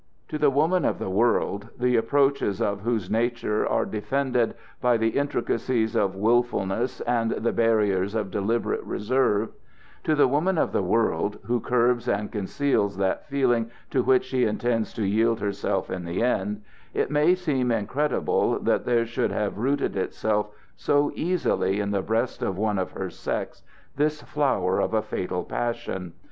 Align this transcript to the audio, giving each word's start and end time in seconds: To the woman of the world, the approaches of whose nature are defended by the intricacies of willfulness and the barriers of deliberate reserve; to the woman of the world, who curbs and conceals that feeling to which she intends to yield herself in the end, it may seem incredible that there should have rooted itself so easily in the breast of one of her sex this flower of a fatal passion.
To 0.29 0.39
the 0.39 0.49
woman 0.49 0.83
of 0.83 0.97
the 0.97 1.11
world, 1.11 1.69
the 1.77 1.95
approaches 1.95 2.59
of 2.59 2.81
whose 2.81 3.07
nature 3.11 3.67
are 3.67 3.85
defended 3.85 4.55
by 4.81 4.97
the 4.97 5.09
intricacies 5.09 5.95
of 5.95 6.15
willfulness 6.15 7.01
and 7.01 7.29
the 7.29 7.51
barriers 7.53 8.15
of 8.15 8.31
deliberate 8.31 8.83
reserve; 8.83 9.51
to 10.03 10.15
the 10.15 10.27
woman 10.27 10.57
of 10.57 10.71
the 10.71 10.81
world, 10.81 11.37
who 11.43 11.59
curbs 11.59 12.07
and 12.07 12.31
conceals 12.31 12.97
that 12.97 13.27
feeling 13.27 13.69
to 13.91 14.01
which 14.01 14.23
she 14.23 14.43
intends 14.45 14.91
to 14.93 15.05
yield 15.05 15.39
herself 15.39 15.91
in 15.91 16.03
the 16.03 16.23
end, 16.23 16.63
it 16.95 17.11
may 17.11 17.35
seem 17.35 17.69
incredible 17.69 18.57
that 18.57 18.85
there 18.85 19.05
should 19.05 19.31
have 19.31 19.59
rooted 19.59 19.95
itself 19.95 20.47
so 20.75 21.11
easily 21.13 21.79
in 21.79 21.91
the 21.91 22.01
breast 22.01 22.41
of 22.41 22.57
one 22.57 22.79
of 22.79 22.93
her 22.93 23.11
sex 23.11 23.61
this 23.97 24.23
flower 24.23 24.79
of 24.79 24.95
a 24.95 25.03
fatal 25.03 25.43
passion. 25.43 26.13